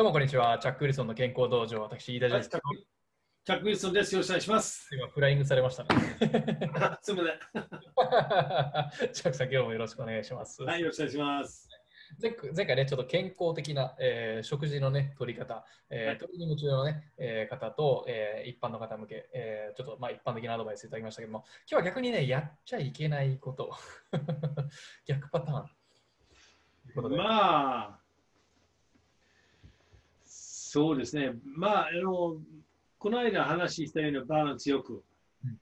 [0.00, 0.58] どうもこんにちは。
[0.58, 2.48] チャック・ウィルソンの健康道場、私、飯田です。
[2.48, 4.14] チャックウィルソンです。
[4.14, 4.88] よろしくお願いします。
[4.94, 6.16] 今、フライングされましたね。
[7.02, 7.28] すみま
[9.12, 10.56] チャックさん、今日もよろしくお願いします。
[10.56, 10.66] せん。
[10.66, 11.68] はい、よろしくお願いします。
[12.18, 23.70] 前前回ね、ちょっと健康的な、えー食事のね、取り方、えーはいトレーニング中のね、えー方と、えー一般の方向け、えーちょっとまあ一般的なアドバイスいただきましたけども、今日は逆にね、やっちゃいけないこと、
[25.04, 25.70] 逆パターン。
[27.16, 27.99] まあ、
[30.72, 31.32] そうですね。
[31.42, 32.40] まあ、あの、
[32.96, 35.02] この間話したようなバランスよく。
[35.44, 35.58] うん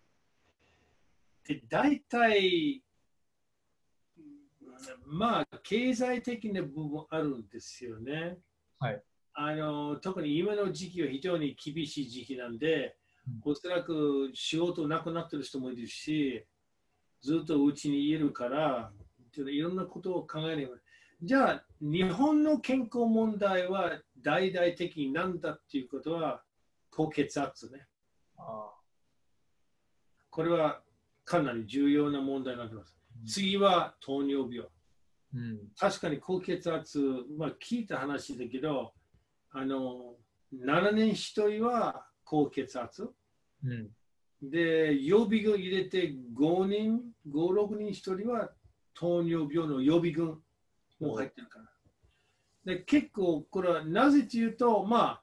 [1.45, 2.83] で、大体、
[5.07, 8.37] まあ、経済的な部分あるんですよね。
[8.79, 9.03] はい。
[9.33, 12.95] あの特に今の時期は非常に厳しい時期なんで、
[13.27, 16.45] うんおそらく仕事なくなってる人もいるし、
[17.23, 18.93] ずっとうちにいるから、
[19.37, 20.69] いろんなことを考えない
[21.21, 26.43] じゃあ、日本の健康問題は大々的に何だっていうことは、
[26.91, 27.87] 高血圧ね。
[28.37, 28.71] あ
[30.31, 30.81] これは
[31.25, 32.97] かなり重要な問題になってます。
[33.25, 34.69] ー次は糖尿病。
[35.35, 36.99] うん確かに高血圧、
[37.37, 38.93] まあ、聞いた話だけど、
[39.51, 40.15] あの
[40.55, 43.11] 7年1人は高血圧。
[43.65, 43.91] うん
[44.41, 48.49] で、予備軍入れて5人、5、6人1人は
[48.95, 50.41] 糖尿病の予備軍
[51.01, 52.75] も入ってるから。
[52.75, 55.23] で結構、これはなぜというと、まあ、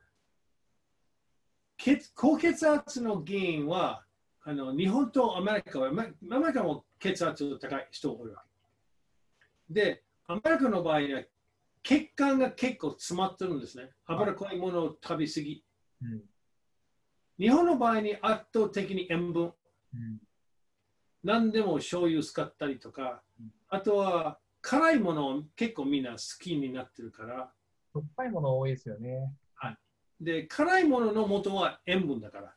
[1.77, 4.05] 血高血圧の原因は
[4.43, 8.43] あの日本とアメリカは、まアメリカも血圧が高い人が多いわ
[9.67, 9.73] け。
[9.73, 11.23] で、アメリカの場合は
[11.81, 13.89] 血管が結構詰まってるんですね。
[14.05, 15.63] 脂っこいものを食べ過ぎ。
[16.01, 16.21] うん
[17.37, 19.51] 日本の場合に圧倒的に塩分。
[19.93, 20.19] うん
[21.23, 27.51] 何でも醤油使ったりとかうん、あとは辛いものを結構みんな好きになってるから、
[27.93, 29.31] しょっぱいもの多いですよね。
[30.19, 32.55] で、辛いものの元は塩分だから。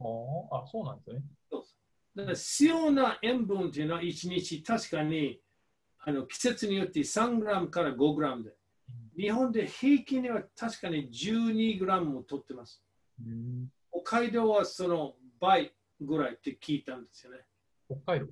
[0.00, 1.22] おーあ、そうなんですね。
[2.16, 5.38] だから必要な塩分っていうのは1日確かに
[6.00, 8.54] あの季節によって3グラムから5グラムで。
[9.16, 12.82] 日本で平均では確かに12グラムも取ってます。
[13.24, 17.38] うん北海道はその倍ぐらいって聞いたんですよね。
[17.86, 18.26] 北海道？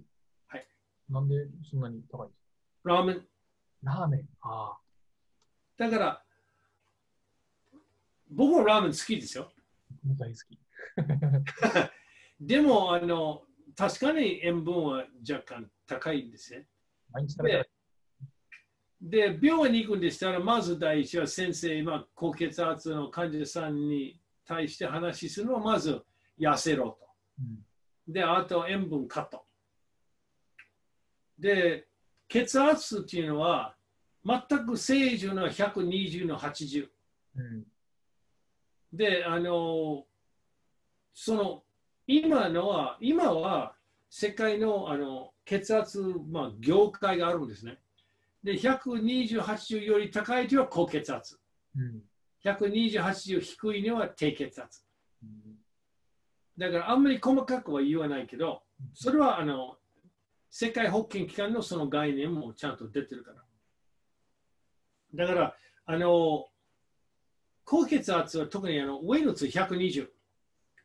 [0.49, 0.66] はい。
[1.11, 2.42] なんでそんなに高いんですか？
[2.84, 3.26] ラーメン。
[3.82, 4.28] ラーメン？
[4.41, 4.78] ああ。
[5.76, 6.22] だから、
[8.31, 9.53] 僕もラーメン好きですよ。
[10.19, 10.59] 大好き。
[12.41, 13.44] でも、あの、
[13.76, 16.69] 確かに塩分は若干高いんですね。
[17.10, 17.70] 毎日食べ
[19.00, 26.04] で、病院に行くんでしたら、まず第一は先生、今、高血圧の患者さんに対して話するのは、まず
[26.38, 27.09] 痩せろと。
[27.41, 27.66] うん
[28.06, 29.47] で、あと塩分カット。
[31.38, 31.87] で、
[32.32, 33.75] 血圧っていうのは、
[34.25, 36.88] 全く正常な120の80。
[37.37, 37.65] うん
[38.93, 40.04] で、あの、
[41.15, 41.62] その、
[42.06, 43.75] 今のは、今は
[44.10, 45.98] 世界のあの血圧、
[46.31, 47.78] まあ、業界があるんですね。
[48.44, 51.38] で、120、より高いというのは高血圧。
[51.76, 52.03] うん
[52.44, 54.84] 120、低いのは低血圧。
[55.22, 55.31] うん
[56.59, 58.62] だからあんまり細かくは言わないけど、
[58.93, 59.78] それはあの
[60.55, 63.43] 世界保健機関のその概念もちゃんと出てるから。
[65.15, 66.47] だから、あの、
[67.65, 70.03] 高血圧は特にあの上のつ120。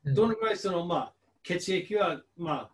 [0.05, 1.13] うんどのくらいその、まあ、
[1.43, 2.71] 血液は、まあ、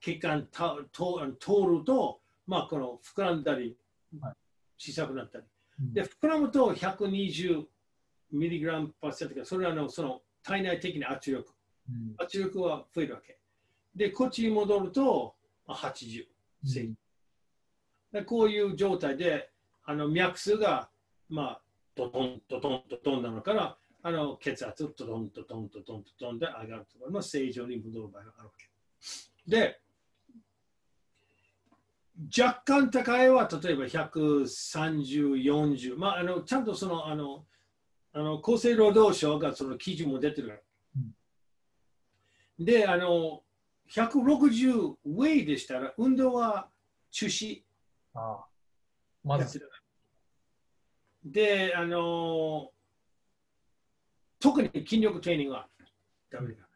[0.00, 3.76] 血管た通通ると、まあ、この膨らんだり
[4.22, 4.34] はい、
[4.78, 5.44] 小さくなったり。
[5.80, 7.66] うんで、膨らむと120
[8.32, 11.52] ミリグラムパーセントが、それはあのその体内的な圧力。
[11.90, 13.38] うん圧力は増えるわけ。
[13.94, 15.39] で、こっちに戻るとまあ
[15.74, 16.26] 80。
[16.78, 16.94] うん
[18.12, 19.50] でこういう状態で、
[19.84, 20.90] あの脈数が、
[21.28, 21.62] まあ、
[21.94, 28.68] ドトン、ドトン、ドトンなのから、あの血圧、ドトン、ドトン、ドトン、ドトンで上がると、まあ、正常に戻る場合があるわけ。
[29.46, 29.80] で、
[32.36, 37.46] 若干高いは、例えば130、40、まあ、あのちゃんとその、あの、
[38.12, 40.60] あの厚生労働省がその基準も出てるから。
[42.58, 43.42] で、あの、
[43.90, 46.68] 160ウェイでしたら、運動は
[47.10, 47.62] 中止。
[48.14, 48.46] ああ
[49.22, 49.60] まず、
[51.24, 52.70] で、あの、
[54.38, 55.68] 特に筋力トレーニングは
[56.30, 56.66] ダメだ。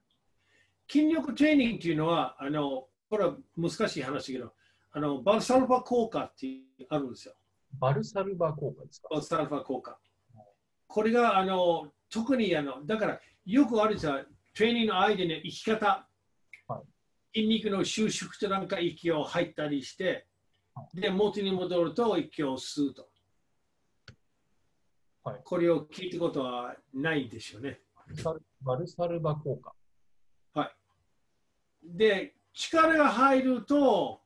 [0.90, 4.52] 筋力トレーニングっていうのは、あの、これは難しい話だけど、
[4.92, 6.46] あの、バルサルファ効果って
[6.90, 7.34] あるんですよ。
[7.80, 9.08] バルサルバ効果ですか？
[9.10, 9.98] バルサルファ効果。
[10.86, 16.06] これが、あの、特に、あの、だから、よくあるじゃん、トレーニングの間の生き方、は
[17.34, 20.26] 筋肉の収縮となんか息を吐いたりして
[20.74, 23.08] は、で、元に戻ると息を吸うと。
[25.24, 27.80] はいこれを聞いたことはないでしょうね。
[28.60, 29.72] バルサルバ効果。
[31.84, 34.20] で、力が入ると、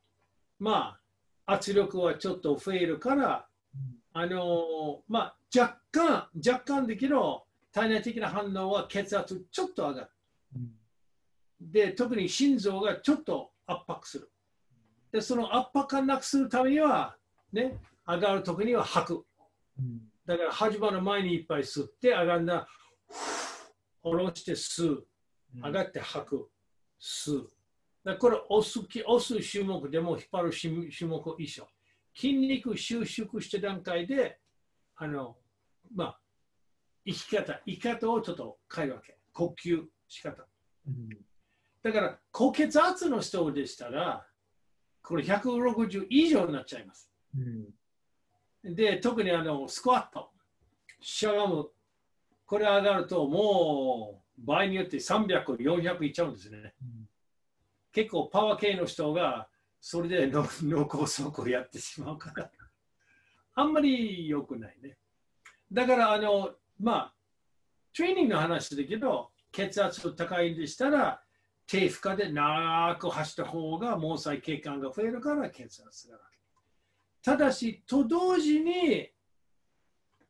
[0.58, 0.98] ま
[1.46, 3.46] あ、圧力はちょっと増えるから、
[4.12, 10.10] あのまあ、若干、若干だけど、体内的な反応は血圧ちょっと上がる。
[11.60, 14.30] で、特に心臓がちょっと圧迫する。
[15.12, 17.16] で、その圧迫感なくするためには、
[17.52, 19.26] ね、上がるときには吐く。
[20.26, 22.66] だから始まる前にいっぱい吸って、上がるな、
[24.02, 25.06] 下ろして吸う。
[25.62, 26.50] 上がって吐く。
[27.00, 27.50] 吸う。
[28.04, 31.66] だこれ押すき、押す種目でも引っ張る種目一緒。
[32.14, 34.38] 筋肉収縮した段階で、
[34.96, 35.36] あの、
[35.94, 36.20] まあ、
[37.06, 39.18] 生き方、生き方をちょっと変えるわけ。
[39.32, 40.46] 呼吸仕方。
[40.86, 41.27] うん
[41.88, 44.26] だから、高血圧の人でしたら、
[45.02, 47.10] これ160以上になっちゃいます。
[48.62, 50.30] で、特にあのスクワット、
[51.00, 51.70] しゃがむ、
[52.44, 56.74] これ上がるともう場合によって300、400いっちゃうんですね。
[57.92, 59.48] 結構パワー系の人が
[59.80, 62.50] それで脳脳梗塞をやってしまうから、
[63.54, 64.98] あんまり良くないね。
[65.72, 67.14] だから、あの、まあ、
[67.94, 71.22] トレーニングの話だけど、血圧高いんでしたら、
[71.68, 76.38] 低負荷で長く走った方が毛細血管が増えるから血圧が上がる。
[77.22, 79.10] ただし、と同時に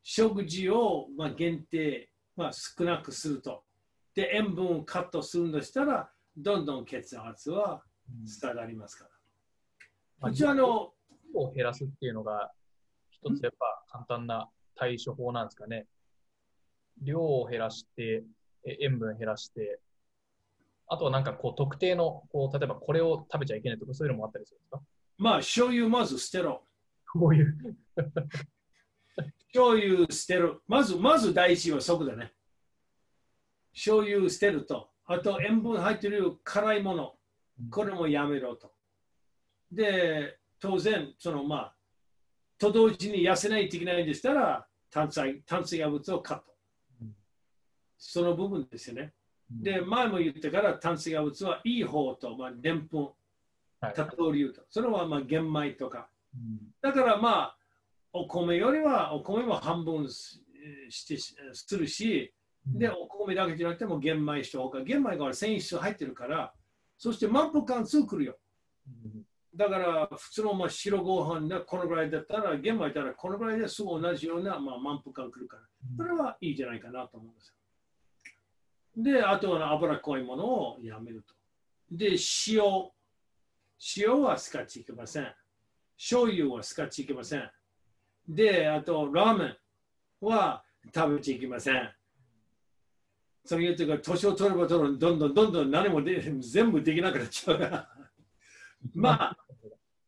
[0.02, 3.62] 食事をまあ限定、まあ、少なくすると。
[4.14, 7.85] で、塩分をカットするんでしたら、どんどん血圧は
[8.26, 9.08] 下がりますか
[10.20, 10.31] ら。
[10.31, 12.50] うちはあの、量を減らすっていうのが、
[13.11, 15.87] 一つやっぱ簡単な対処法なんですかね。
[17.00, 18.25] 量を減らして、
[18.64, 19.79] え塩分減らして、
[20.88, 24.81] あとはなんかこう特定の、こう例えばこれを食べちゃいけないとかそういうのもあったりするんですか？
[25.19, 26.62] まあ、醤油まず捨てろ。
[27.12, 27.56] こういう。
[29.52, 30.61] 醤油捨てる。
[30.67, 32.32] まず、まず第一はそこだね。
[33.73, 34.90] 醤油捨てると。
[35.06, 37.19] あと、塩分入ってる辛いもの。
[37.70, 38.73] これもやめろと。
[39.73, 41.76] で、当然、そのまあ、
[42.58, 46.44] と同時に痩せないといけないんでしたら、炭水炭水化物をカット。
[47.99, 49.12] その部分ですよね。
[49.50, 53.08] で、前も言ったから、炭水化物はいい方と、まあ、でんぷん、
[53.80, 54.62] はい多糖流と。
[54.68, 56.08] それはまあ玄米とか。
[56.34, 57.56] うんだからまあ、
[58.12, 60.42] お米よりはお米も半分し
[60.90, 61.16] して
[61.52, 62.32] するし、
[62.66, 66.52] で、お米だけじゃなくても玄米した方が、玄米が繊維質入ってるから、
[66.96, 68.38] そして満腹感2くるよ。
[68.86, 69.22] うん
[69.56, 75.62] だから普通のまあ白ご飯がこのぐらいだったら、玄米だったらこのぐらいですぐ同じようなまあ満腹感くるから、
[75.96, 77.54] それはいいじゃないかなと思うんですよ。
[78.98, 81.34] で、あとは脂っこいものをやめると。
[81.90, 82.16] で、
[82.48, 82.90] 塩。
[83.96, 85.32] 塩は使っちゃいけません。
[85.96, 87.48] 醤油は使っちゃいけません。
[88.28, 89.56] で、あと、ラーメン
[90.20, 91.90] は食べちゃいけません。
[93.44, 97.88] それ言ってから、年を取れば取るほど、どんどんどんどん何もで全部できなくなっちゃうから。
[98.94, 99.38] まあ、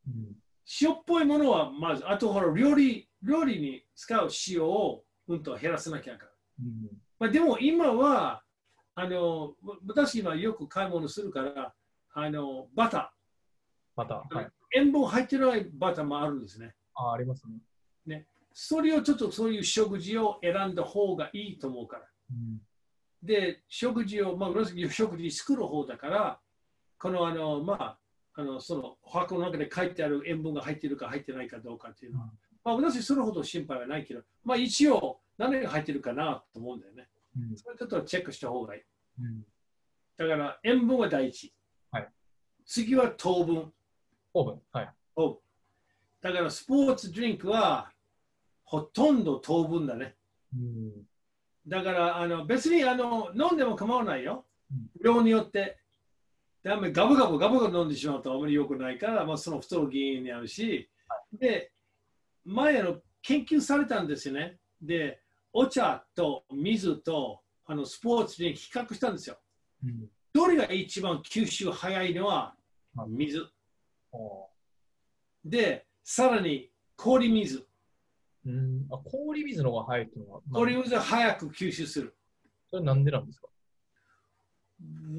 [0.07, 0.37] うん
[0.83, 6.33] 塩っぽいものはまず、あとほら、料理、料理に使う塩をうんと減らさなきゃいけない。
[6.61, 8.45] うんまあ、でも今は、
[8.95, 9.55] あの、
[9.87, 11.75] 私今よく買い物するから、
[12.13, 13.13] あの、バタ
[13.97, 14.51] また、ー、はい。
[14.75, 16.75] 塩分入ってないバターもあるんですね。
[16.95, 17.45] あ、あります
[18.07, 18.27] ね。
[18.53, 22.03] それをちょっとそういう食事を選んだ方がいいと思うから。
[22.31, 22.61] うん
[23.23, 26.41] で、食事を、まあ、私食事作る方だから、
[26.99, 27.99] この、あの、まあ、
[28.35, 32.31] あの、その箱の中で書いてある塩分が入っているか入ってないかどうかっていうのは、
[32.65, 37.09] まあ、私それほど心配はないけど、まあ、一応、何が入ってるかなと思うんだよね。
[37.37, 38.83] うんそれちょっとチェックした方がいい。
[39.21, 39.43] うん
[40.17, 41.53] だから、塩分は第一。
[41.91, 42.09] はい
[42.67, 43.73] 次は糖分。
[44.35, 44.61] オーブン。
[44.73, 44.91] はい。
[45.17, 45.39] 糖分
[46.21, 47.91] だから、スポーツドリンクは、
[48.65, 50.17] ほとんど糖分だね。
[50.55, 50.93] うん
[51.67, 54.91] だからあの別にあの飲んでも構わないようん。
[55.05, 55.79] 量によって。
[56.63, 60.91] ガブガブガブガブ飲んでしまうとあまり良くないから、まあ、その太る原因になるし、
[61.33, 61.73] で、
[62.45, 64.59] 前あの研究されたんですよね。
[64.83, 69.39] で、お茶と水とあのスポーツに比較したんですよ。
[69.85, 72.55] うんどれが一番吸収早いのは
[72.95, 73.49] はい水。
[74.13, 74.47] お
[75.45, 77.67] で、さらに氷水。
[78.47, 82.15] うんあ氷水の方が早いっていうのは、氷水は早く吸収する。
[82.71, 83.49] それなんでなんですか？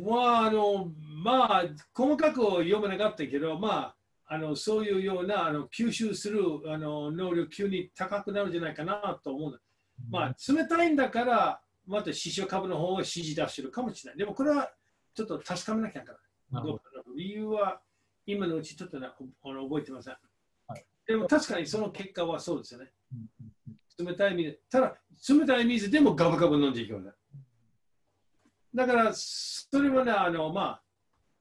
[0.06, 0.92] まあ、あの、
[1.24, 3.94] まあ、細かく読めなかったけど、ま
[4.26, 9.62] あ、あのそういうようなあの吸収するあの能力急に高くなるんじゃないかなと思う。
[10.10, 14.18] まあ、冷たいんだから、また視床株の方が指示出してるかもしれない。
[14.18, 14.72] でも、これは
[15.14, 16.18] ちょっと確かめなきゃいけない。
[16.52, 17.82] どどうかな理由は
[18.26, 20.16] 今のうちちょっとねあの覚えてません。
[20.68, 22.92] はいでも確かにその結果はそうですよね。
[23.98, 24.60] 冷たい水。
[24.70, 24.96] ただ、
[25.30, 27.14] 冷たい水でもガブガブ飲んでいくようだ。
[28.74, 30.82] だから、それはね、あの、まあ、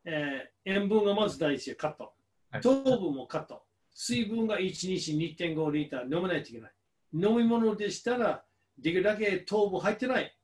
[0.04, 2.12] えー塩分がまず第一カット。
[2.50, 3.62] はい糖分もカット。
[3.94, 6.72] 水分が1日2.5リッター飲まないといけない。
[7.12, 8.44] 飲み物でしたら、
[8.80, 10.36] できるだけ糖分入ってない。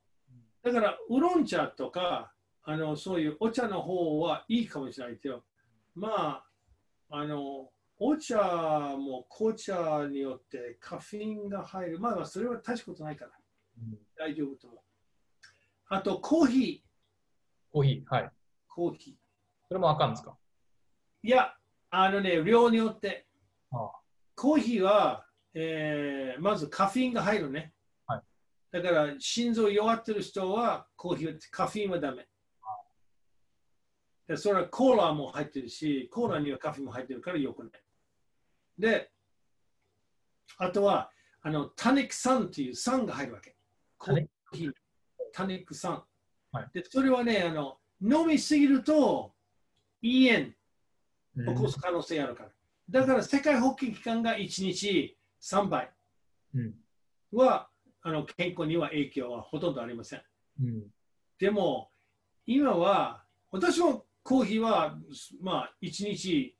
[0.63, 5.43] だから、ウーロン茶とか、あのそういうお茶の方はいいかもしれないけど、
[5.95, 6.43] ま
[7.09, 8.37] あ、あの、お茶
[8.97, 11.99] も紅茶によってカフェインが入る。
[11.99, 13.31] まあまあ、それは大したことないから
[13.79, 14.79] うん大丈夫と思う。
[15.89, 16.81] あと、コーヒー。
[17.71, 18.31] コーヒー、はい。
[18.67, 19.13] コーヒー。
[19.67, 20.37] それもあかんですか？
[21.23, 21.55] いや、
[21.89, 23.25] あのね、量によって。
[23.71, 23.91] ああ
[24.35, 27.73] コーヒーは、えーまずカフェインが入るね。
[28.71, 32.27] はいだから、心臓弱ってる人はコーヒー、カフェインはダメ。
[34.27, 37.71] でそれはコーラも入ってるし、コーラにはカフェインも入ってるからよくない。
[38.77, 39.09] で、
[40.57, 43.55] あとは、あの、タニック酸っていう酸が入るわけ。
[43.97, 44.73] コーヒー、
[45.31, 46.03] タニック酸。
[46.51, 49.33] はいで、それはね、あの、飲みすぎると、
[50.01, 50.47] 胃炎
[51.37, 52.49] うん起こす可能性あるから。
[52.89, 55.91] だから世界保健機関が1日3杯
[56.55, 56.73] うん
[57.33, 57.69] は、
[58.01, 60.21] あの健康には影響はほとんどありません。
[60.61, 60.83] うん
[61.39, 61.91] でも、
[62.47, 64.97] 今は、私もコーヒーは、
[65.39, 66.57] まあ、1日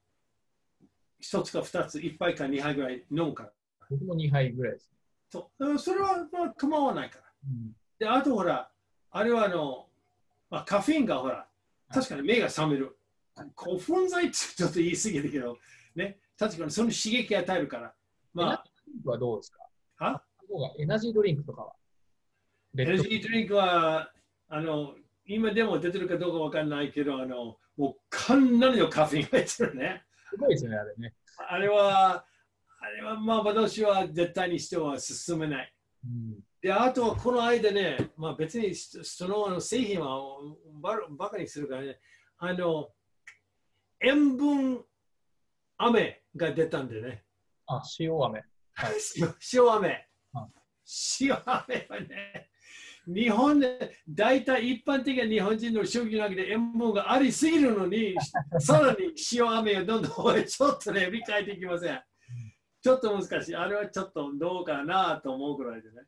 [1.19, 3.53] 1つか2つ、1杯か2杯ぐらい飲むから。
[3.89, 4.91] 僕も2杯ぐらいです。
[5.31, 7.23] そうそれは、まあ、構わないから。
[7.45, 8.69] うんで、あとほら、
[9.09, 9.89] あれはあの、
[10.51, 11.49] まあ、カフェインがほら、
[11.89, 12.95] 確かに目が覚める。
[13.55, 15.57] 興奮剤ってちょっと言い過ぎだけど、
[15.95, 17.95] ね、確かにその刺激与えるから。
[18.35, 18.63] まあ、
[19.03, 19.63] はどうですか？
[19.97, 20.23] あ？
[20.55, 21.73] がエナジードリンクとかは
[22.73, 24.11] レエナジードリンクは、
[24.49, 30.03] あの、今でも出てるかどうかわかんないけど、あの、もうかなりのカフェインが入ってるね。
[30.29, 31.13] すごいですよね、あれね。
[31.49, 32.25] あれは、
[32.79, 35.73] あれはまあ私は絶対にしては進めない。
[36.05, 40.19] うんで、あとはこの間ね、まあ別にそそのあの製品は
[40.81, 41.99] ババカにするからね、
[42.39, 42.89] あの、
[44.01, 44.83] 塩分
[45.77, 47.23] 飴が出たんでね。
[47.67, 48.43] あ、塩飴。
[48.73, 48.93] はい
[49.53, 50.06] 塩飴
[50.87, 50.97] は。
[51.19, 52.49] 塩飴はね、
[53.07, 58.15] 日本で大体一般的な日本人の食事の中で塩分がありすぎるのに、
[58.59, 62.01] さらに塩飴をどんどん多いちょっとね、理解できません。
[62.81, 63.55] ちょっと難しい。
[63.55, 66.03] あれはちょっとどうかなと思うぐらいでね。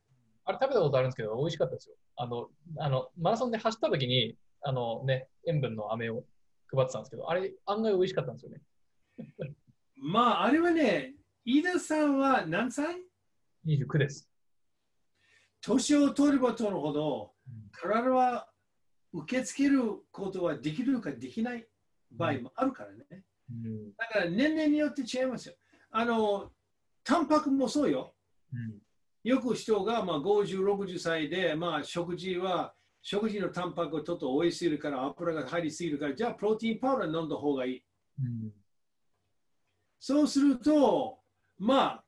[0.46, 1.96] あれ食べたことあるんですけど、美味しかったですよ。
[2.16, 6.26] あの、あのマラソンで走った時に、あのね、塩分の飴を
[6.72, 8.62] 配ってたんですけど、あれ案外美味しかったんですよね。
[9.96, 13.04] まあ、あれはね、飯田さんは何歳
[13.66, 14.29] ？29です。
[15.62, 18.48] 年を取れば取るほどうん、体は
[19.12, 21.66] 受け付けることはできるかできない
[22.12, 23.24] 場合もあるからね。
[23.50, 25.56] うんだから年齢によって違いますよ。
[25.90, 26.52] あの、
[27.04, 28.14] タンパクもそうよ。
[28.54, 28.80] うん
[29.24, 37.84] よく人がまあ50、60歳で、まあ、食事は、食事のタンパクがちょっと多いすぎるから、油が入りすぎるから、じゃあプロテインパウダー飲んだ方がいい。
[38.20, 38.52] うん
[40.00, 41.20] そうすると、
[41.58, 42.04] まあ、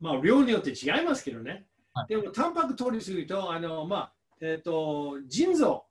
[0.00, 1.65] まあ、量によって違いますけどね。
[1.96, 4.12] はいでも、タンパク取りすぎると、あの、まあ、
[4.42, 5.86] えっ、と、腎臓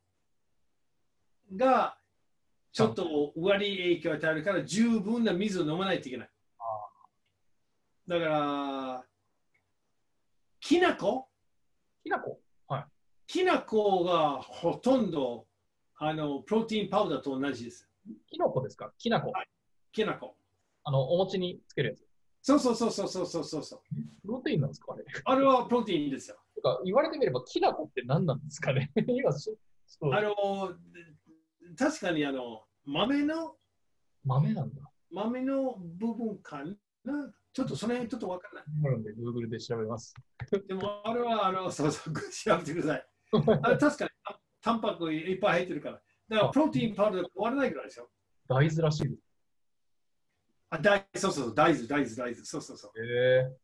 [1.55, 1.97] が
[2.71, 6.29] ちょっと悪い影響を与えるから、十分な水を飲まないといけない。
[8.07, 9.03] だから、
[10.59, 11.27] きな粉？
[12.03, 12.39] きな粉？
[13.25, 15.47] きな粉がほとんど
[15.97, 17.89] あのプロテインパウダーと同じです。
[18.29, 18.91] きのこですか？
[18.99, 19.31] きな粉。
[19.31, 19.47] はい
[19.91, 20.35] きな粉。
[20.83, 22.05] あの、お餅につけるやつ。
[22.47, 23.79] そうそうそうそうそうそうそう。
[24.23, 25.03] プロテインなんですかあれ？
[25.25, 26.37] あれはプロテインですよ。
[26.53, 28.91] てか言われてみれば、きな粉って何なんですかね？
[29.07, 30.35] 今し、そうあの、
[31.75, 33.55] 確かにあの、豆の、
[34.23, 34.81] 豆なんだ。
[35.09, 36.63] 豆の部分か
[37.03, 37.33] な？
[37.51, 38.65] ちょっとその辺ちょっとわからない。
[38.83, 40.13] なので、Google で調べます。
[40.67, 43.07] でもあれは、あの、 そうそう、調べてください。
[43.63, 46.01] あれ確かにあタンパクいっぱい入ってるから。
[46.29, 48.11] だからプロテインパウダーが変わらないぐらいですよ。
[48.47, 49.24] 大豆らしいです。
[50.75, 52.35] あ、大そうそう大豆、大豆、大豆。
[52.45, 53.03] そうそうそう。
[53.03, 53.57] へえ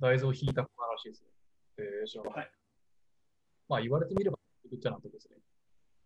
[0.00, 1.28] 大豆をひいた粉らしいですね。
[1.78, 2.50] へえ知らなかったはい
[3.68, 4.38] まあ言われてみれば、
[4.70, 5.36] ぐっちゃなとこですね。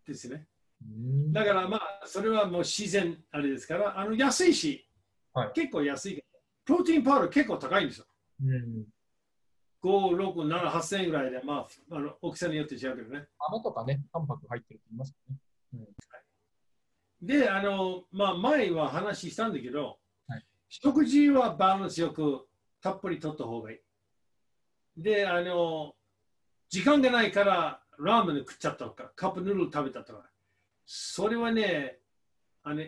[0.06, 0.48] ですね。
[0.82, 4.88] うーんだからまあ、それはもう自然あれですから、あの安いし、
[5.32, 6.24] はい結構安い。
[6.64, 8.06] プロテインパウダー結構高いんですよ。
[8.44, 8.84] うん。
[9.82, 13.26] 5、6、7、8000円ぐらいで、まあ、あの大きさによって違うけどね。
[13.50, 15.86] 豆とかね、タンパク入ってるって言いますよね。
[17.20, 19.96] で、あの、まあ、前は話したんだけど、はい
[20.74, 22.46] 食事はバランスよく
[22.80, 25.02] たっぷりとった方がいい。
[25.02, 25.94] で、あの、
[26.70, 30.30] 時間がないからラーメン食っちゃったとか、カップヌードル食べたとか、
[30.86, 31.98] それはね、
[32.62, 32.84] あの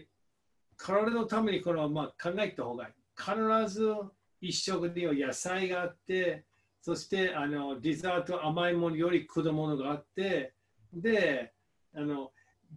[0.78, 2.94] 体のためにこれはまあ考えた方がいい。
[3.14, 3.94] 必ず
[4.40, 6.46] 一食には野菜があって、
[6.80, 10.54] そしてあのデザート甘いものより果物があって、
[10.90, 11.52] で、
[11.94, 12.30] あの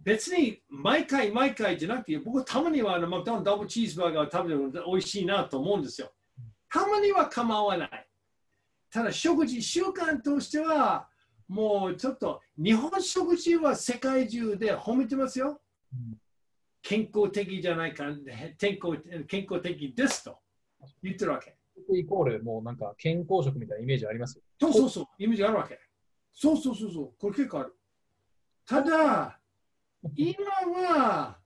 [0.04, 6.12] 別に毎回毎回じゃなくて、僕たまにはあのマクドナルドダブルチーズバーガーを食べるの美味しいなと思うんですよ。
[6.70, 8.08] たまには構わない。
[8.90, 11.08] ただ食事習慣としては、
[11.46, 15.60] もうちょっと日本食事は世界中で褒めてますよ。
[16.82, 18.04] 健康的じゃないか、
[18.56, 20.38] 健康健康的ですと
[21.02, 21.56] 言ってるわけ。
[21.92, 24.36] イコール、もうなんか健康食みたいなイメージあります？
[24.36, 24.42] よ。
[24.60, 25.78] そうそうそう、イメージあるわけ。
[26.32, 27.76] そうそうそうそう、これ結構ある。
[28.66, 29.37] ただ、
[30.14, 30.44] 今
[30.88, 31.38] は、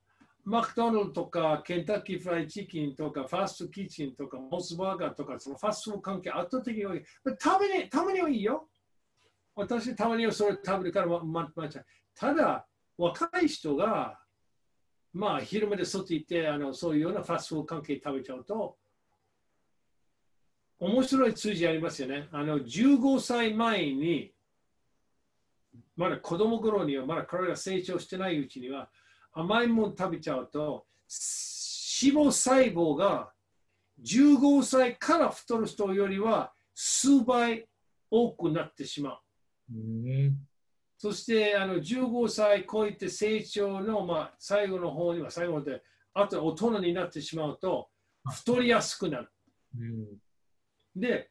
[0.44, 7.02] マクドナルドとか、ケンタッキーフライチキンとか、ファーストキッチンとか、モスバーガーとか、そのファスト関係圧倒的に多い。
[7.38, 8.68] たまにたまにはいいよ。
[9.54, 11.68] 私、たまにはそれ食べるから、ままま
[12.14, 12.66] ただ、
[12.98, 14.18] 若い人が、
[15.12, 18.76] まあ、昼まで外行ってあの、そういうようなファスト関係食べちゃうと、
[20.80, 22.28] 面白い数字ありますよね。
[22.32, 24.32] あの15歳前に、
[25.96, 28.90] まだ子供頃には、まだ彼が成長してないうちには、
[29.32, 30.86] 甘いもの食べちゃうと、
[32.02, 33.32] 脂肪細胞が
[34.02, 37.66] 15歳から太る人よりは数倍
[38.10, 39.20] 多くなってしまう。
[39.74, 40.36] うん。
[40.98, 45.82] そしてあの15歳超えて成長の、まあ、最後の方には、最後まで、
[46.14, 47.88] あと大人になってしまうと、
[48.30, 49.28] 太りやすくなる。
[49.78, 50.06] うん。
[50.94, 51.30] で、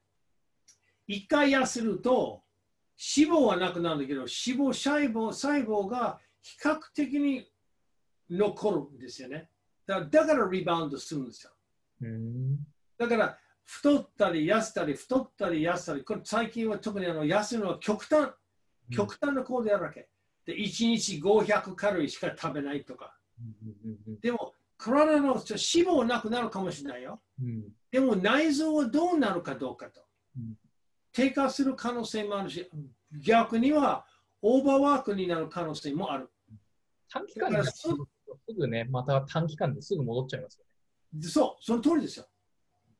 [1.07, 2.43] 一回痩せると、
[2.97, 7.47] 脂肪はなくなるんだけど、脂肪細胞細胞が比較的に
[8.29, 9.49] 残るんですよね。
[9.87, 11.51] だからだからリバウンドするんですよ。
[12.01, 12.57] うん。
[12.97, 18.31] だから、太ったり痩せたり、太ったり痩せたり、これ最近は特にあの痩せるのは極端、
[18.91, 20.09] 極端な行動やるわけ。
[20.45, 23.15] で、1日500カロリーしか食べないとか。
[23.39, 24.19] うん。
[24.19, 27.21] でも、体の脂肪なくなるかもしれないよ。
[27.41, 27.63] うん。
[27.91, 30.01] でも内臓はどうなるかどうかと
[30.37, 30.55] うん。
[31.13, 32.69] 低下する可能性もあるし、
[33.11, 34.05] 逆には
[34.41, 36.29] オーバーワークになる可能性もある。
[37.09, 37.87] 短期間です
[38.57, 40.65] ぐね、また短期間ですぐ戻っちゃいますよ
[41.19, 41.27] ね。
[41.27, 42.25] そう、その通りですよ。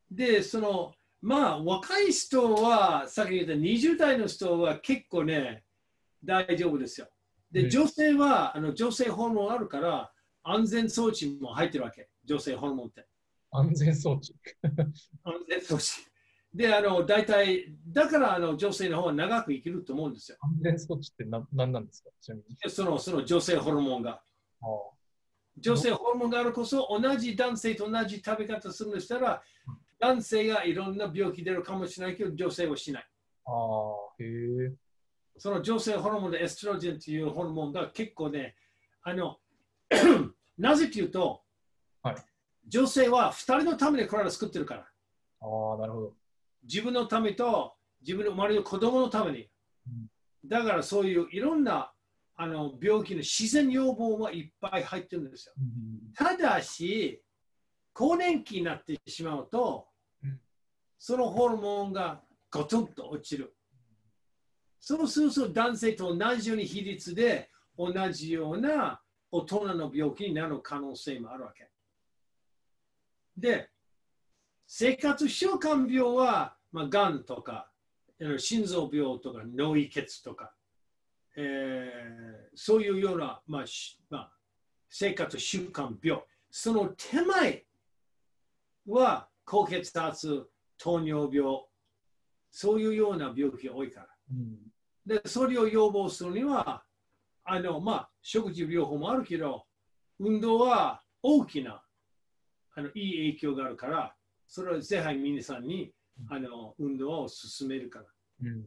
[0.09, 5.63] で、その、まあ、若い人は、さっき言った20代の人は結構ね、
[6.23, 7.07] 大丈夫ですよ。
[7.51, 10.12] で、うん女性は、あの女性ホルモンあるから、
[10.43, 12.09] 安全装置も入ってるわけ。
[12.25, 13.05] 女性ホルモンって。
[13.51, 14.36] 安全装置。
[15.23, 16.11] 安全装置。
[16.53, 20.37] で、あの、大体、だからあの女性の方が長く生きると思うんですよ。
[20.41, 22.09] 安全装置って何何なんですか？
[22.19, 22.57] ちなみに。
[22.69, 24.21] そのその女性ホルモンが。
[24.61, 24.65] あ
[25.57, 29.41] 女性ホルモンがあるこそ、同じ男性と同じ食べ方するんでしたら、
[29.99, 33.07] 男性がいろんな病気出るかもしれないけど、女性はしない。
[33.45, 34.73] あー、へえ。
[35.37, 38.55] その女性ホルモンでエストロゲンというホルモンが結構ね、
[39.03, 39.37] あの、
[40.57, 41.41] なぜというと、
[42.03, 42.15] はい
[42.67, 44.81] 女性は2人のために体を作ってるから。
[44.81, 46.13] ああ、なるほど。
[46.63, 49.50] 自分のためと自分の生まれる子供のために。
[50.45, 51.91] だからそういういろんな
[52.36, 55.54] あの病気の自然予防はいっぱい入ってるんですよ。
[55.60, 57.21] うんただし、
[57.93, 59.88] 更年期になってしまうと
[60.24, 60.39] うん、
[60.97, 62.21] そのホルモンが
[62.52, 63.56] ゴトンと落ちる。
[64.80, 69.00] そうすると男性と同じように比率で同じような
[69.32, 71.69] 大人の病気になる可能性もあるわけ。
[73.38, 73.69] で、
[74.73, 77.69] 生活習慣病は、まあ、がんとか、
[78.38, 80.53] 心臓病とか脳溢血とか、
[81.36, 84.31] えーそういうような、まあしまあ、
[84.89, 87.65] 生活習慣病、その手前
[88.88, 91.65] は高血圧、糖尿病、
[92.49, 94.07] そういうような病気が多いから。
[94.31, 94.57] うん。
[95.05, 96.86] で、それを予防するには、
[97.43, 99.65] あの、まあ、食事療法もあるけど、
[100.17, 101.84] 運動は大きな、
[102.73, 104.15] あの、いい影響があるから、
[104.51, 105.93] それはぜひ皆さんに、
[106.29, 108.05] あの、運動を進めるから。
[108.43, 108.65] うん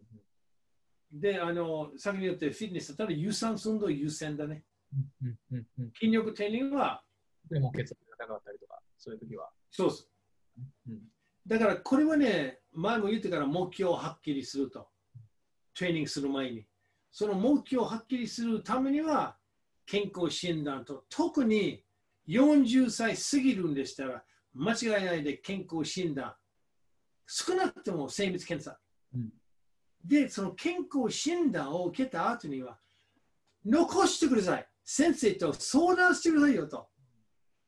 [1.12, 4.64] で、あの、先に言ってフィットネスだったら有酸素運動優先だね。
[5.22, 7.04] うんうんうん筋力トレーニングは、
[7.48, 9.50] でも血圧が高かったりとか、そういう時は。
[9.70, 10.10] そうです。
[10.88, 10.98] うん
[11.46, 14.88] だからこれはね、前も言ってから目標をはっきりすると。
[15.74, 16.66] トレーニングする前に。
[17.12, 19.36] その目標をはっきりするためには、
[19.84, 21.84] 健康診断と、特に
[22.26, 26.34] 40歳過ぎるんでしたら、間違いないで健康診断。
[27.26, 28.78] 少なくとも精密検査。
[29.14, 29.32] うん
[30.04, 32.78] で、その健康診断を受けた後には、
[33.64, 34.68] 残してください。
[34.84, 36.88] 先生と相談してくださいよと。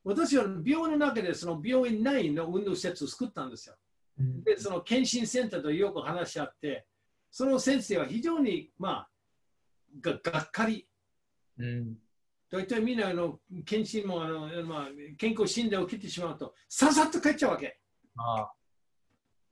[0.04, 3.76] 私は病院の中でその病院内の運動施設を作ったんですよ。
[4.20, 6.86] うんで、その検診センターとよく話し合って、
[7.30, 9.08] その先生は非常に、まあ、
[10.00, 10.86] ががっかり。
[11.58, 11.98] うん
[12.50, 17.80] 大体みんなあの検診もあの、まあ、健康診断を受けてしまうと、ささっと帰っちゃうわけ。
[18.18, 18.50] あ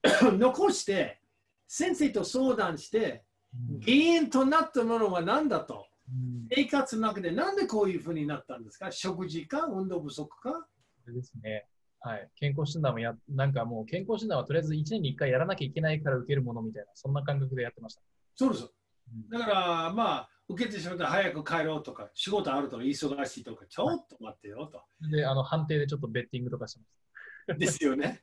[0.39, 1.21] 残して、
[1.67, 3.25] 先生と相談して、
[3.69, 5.87] うん原因となったものは何だと。
[6.09, 8.91] うん生活の中でなんでこういうふうになったんですか？
[8.93, 9.67] 食事か？
[9.67, 10.67] 運動不足か？
[11.07, 11.67] ですね。
[12.01, 12.31] はい。
[12.37, 18.03] 健康診断もや、なんかもう健康診断はとりあえず1年に1回やらなきゃいけないから受けるものみたいな、そんな感覚でやってました。
[18.35, 18.69] そうです。
[19.13, 24.83] うんだから、まあ、受けてしまったら早く帰ろうとか、仕事あるとか、忙しいとか、ちょっと待ってよと。
[25.11, 27.59] で、あの、判定でちょっとベッティングとかしてます。
[27.59, 28.23] ですよね。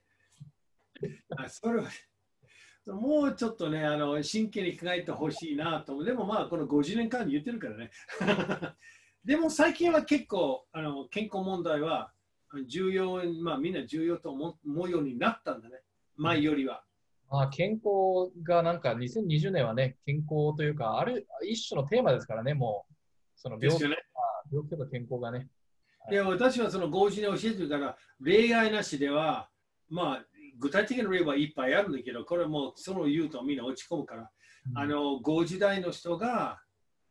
[1.37, 1.89] あそれは
[2.87, 6.03] もうちょっとね、あの真剣に考えてほしいなと。
[6.03, 7.91] でもまあ、この50年間言ってるからね。
[9.23, 12.11] でも最近は結構あの健康問題は
[12.67, 15.81] 重要、まあみんな重要と思思うようになったんだね。
[16.15, 16.83] 前よりは。
[17.31, 22.93] まあ、健康がなんか2020年はね、健康というか、ある一種のテーマですからね、もう、
[23.37, 23.95] その病気ね。
[24.51, 25.47] 病気とか健康がね。
[26.09, 29.47] で私はその50年教えてるから、例外なしでは、
[29.89, 30.25] まあ、
[30.59, 34.29] 具体的な例はいっぱいあるんだけど、これもその言うとみんな落ち込むから、
[34.75, 36.59] あの5時代の人が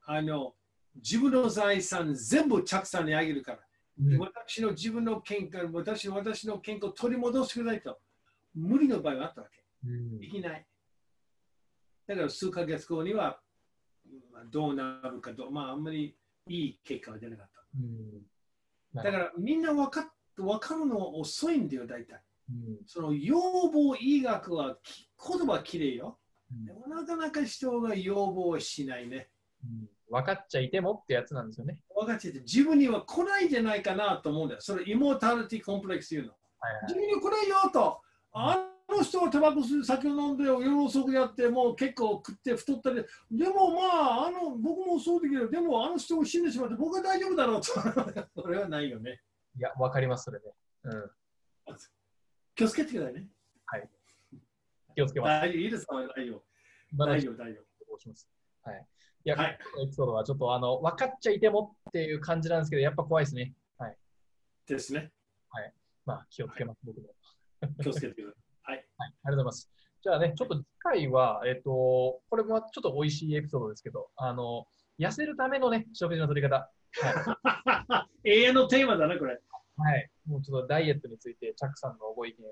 [0.05, 0.53] あの
[0.97, 3.59] 自分の財産全部着さんにあげるから、
[4.03, 7.99] うん、私の自分の健康、私の私の健康を取り戻してくださいと、
[8.55, 9.60] 無理の場合があったわけ。
[9.87, 10.67] うんできない。
[12.07, 13.41] だから数ヶ月後には
[14.33, 16.17] まあどうなるかと、まああんまり
[16.49, 17.61] いい結果は出なかった。
[17.79, 18.23] うん
[18.93, 20.05] だからみんな分かっ
[20.37, 22.21] 分かるのは遅いんだよ、大体。
[22.51, 23.39] うんその要
[23.69, 26.19] 望医学はき言葉はきれいよ。
[26.53, 29.29] うんでもなかなか人が要望はしないね。
[29.65, 31.81] うん分かっちゃいてもってやつなんですよね。
[31.95, 34.61] 分かっちゃって自分には来ないんじゃないかなと思うんだよ。
[34.61, 36.33] それイモータリティコンプレックス言うの。
[36.59, 38.01] はいはい自分には来ないよと。
[38.33, 42.97] あの人はタバコ吸う酒を飲んで夜遅くやってもう結構食って太ったり。
[43.31, 47.73] でもまああの僕もそうだけどでもあの人を死んでしまって僕は大丈夫だろうと。
[48.43, 49.21] それはないよね。
[49.59, 50.45] いや、分かります、それね。
[50.85, 51.11] うん。
[52.55, 53.29] 気をつけてくださいね。
[54.95, 55.31] 気をつけます。
[55.31, 56.43] 大丈夫いいですか大丈夫。
[56.97, 58.29] 大丈夫、大丈どうします。
[58.63, 58.87] はい。
[59.25, 63.55] いや、はいこのエピソードはちょっとあの分かっちゃいてもっていう感じなんですけど、やっぱ怖いですね。
[63.79, 63.97] はい。
[64.67, 64.75] 夫。
[64.75, 65.13] ですね。
[66.07, 67.09] まあ、気をつけます、僕も。
[67.83, 68.40] 気をつけてください。
[69.11, 69.15] はい。
[69.25, 69.71] ありがとうございます。
[70.03, 74.67] じゃあね、ちょっと次回は、えっ、と、これもちょっと美味しいエピソードですけど、あの、
[74.99, 76.71] 痩せるためのね、食事の取り方。
[78.25, 79.41] 永遠のテーマだな、これ。
[79.77, 80.11] はい。
[80.27, 82.51] もうちょっとダイエットについて、チャックさんのご意見を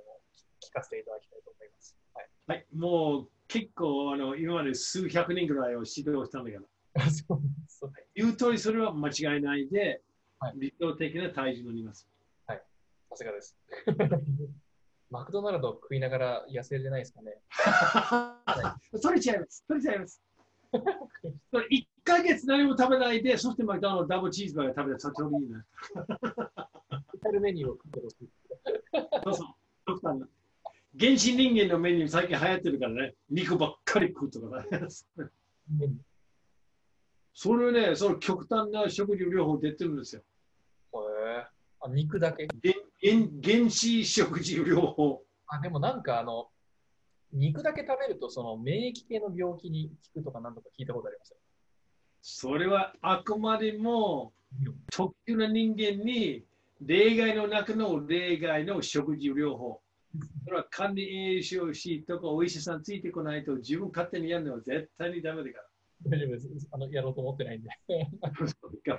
[0.61, 1.97] 聞かせていただきたいと思います。
[2.15, 2.29] はい。
[2.47, 6.67] はい、もう結構あの今まで数百人ぐらいを指導したんだけど、
[7.11, 10.03] そうそう言う通りそれは間違いないで、
[10.39, 12.09] はい理想的な体重になります。
[13.09, 13.57] さすがです。
[15.11, 17.39] マクドナルド食いながら痩せれないですかね。
[19.01, 19.65] それ違います。
[19.67, 20.23] それ違います。
[21.51, 25.65] それ1ヶ月何も食べないで、そしてマクドナルドダブルチーズバーガー食べたらそれでいいな。
[25.65, 28.29] スペシャルメニューを食ってほしい。
[29.25, 29.47] そうそう。
[29.87, 30.29] 極端な
[30.99, 34.89] 原始人間のメニュー最近流行ってるからね、肉ばっかり食うとかね。
[37.33, 40.23] それね、その極端な食事療法出てるんですよ。
[41.81, 42.49] あ肉だけ？
[43.43, 45.23] 原始食事療法。
[45.47, 46.49] あでもなんかあの
[47.33, 51.37] 肉だけ食べるとその免疫系の病気に効くとかなんとか聞いたことありますよ。
[52.21, 54.33] それはあくまでも
[54.91, 56.45] 特殊な人間に
[56.81, 59.81] 例外の中の例外の食事療法。
[60.45, 65.68] それは管理栄養士とかお医者さんついてこないと自分勝手にやるのは絶対にダメだか
[66.07, 66.69] 大丈夫です。
[66.71, 67.69] あのやろうと思ってないんで。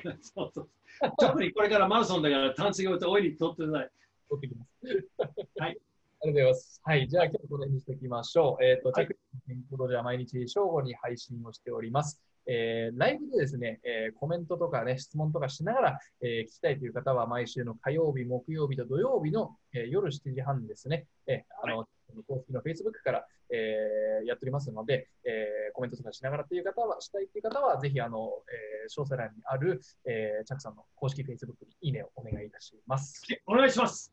[0.09, 0.17] ら。
[0.21, 0.69] そうそう
[1.17, 3.91] 特にこれからマラソンだから炭水化物多いにとってください。
[4.29, 5.59] 取ってきます。
[5.59, 5.69] はい。
[5.69, 6.81] ありがとうございます。
[6.83, 7.07] はい。
[7.07, 8.63] じゃあ今日この辺にしておきましょう。
[8.63, 12.21] えっ、と、はいチェック健康道では毎日正午に配信をしております。
[12.45, 21.88] えーライブでですね、えーコメントとかね、質問とかしながら、えー聞きたいという方は毎週の火曜日、木曜日と土曜日の、えー夜7時半ですね、えーあの、
[22.27, 25.31] 公式の Facebook から、えーやっておりますので、えー
[25.79, 33.21] コメントとかしながらという方は、したいという方は、ぜひ、あの、えー詳細欄にある、えーチャックさんの公式 Facebook にいいねをお願いいたします。
[33.47, 34.11] お願いします。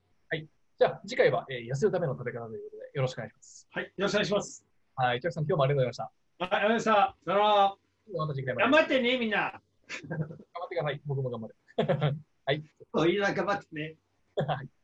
[0.78, 3.68] じゃあ、次回は、えー痩せるための食べ方ということで、よろしくお願いします。
[3.72, 3.84] はい。
[3.84, 4.64] よろしくお願いします。
[4.94, 6.06] はい、チャックさん、今日もありがとうござい
[6.38, 6.92] まはい、ありがとうございました。
[6.92, 7.74] さよなら。
[7.74, 8.18] した。
[8.18, 8.70] また次回まで。
[8.70, 9.38] 頑張ってね、みんな。
[9.40, 11.00] 頑張ってください。
[11.04, 11.56] 僕も頑張る。
[12.46, 12.62] はい。
[12.94, 13.96] みんな頑張ってね。
[14.46, 14.75] はい